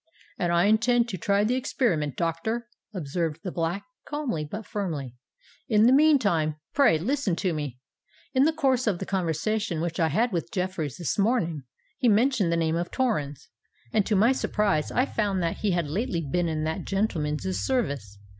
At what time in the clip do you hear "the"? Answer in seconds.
1.43-1.53, 3.43-3.51, 5.85-5.93, 8.45-8.51, 8.97-9.05, 12.51-12.57